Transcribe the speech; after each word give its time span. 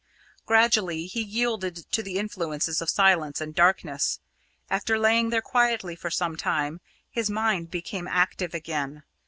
Gradually 0.47 1.05
he 1.05 1.21
yielded 1.21 1.85
to 1.91 2.01
the 2.01 2.17
influences 2.17 2.81
of 2.81 2.89
silence 2.89 3.39
and 3.39 3.53
darkness. 3.53 4.19
After 4.67 4.97
lying 4.97 5.29
there 5.29 5.43
quietly 5.43 5.95
for 5.95 6.09
some 6.09 6.35
time, 6.35 6.81
his 7.11 7.29
mind 7.29 7.69
became 7.69 8.07
active 8.07 8.55
again. 8.55 9.03